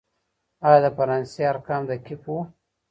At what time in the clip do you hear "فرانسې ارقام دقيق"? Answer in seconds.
0.97-2.21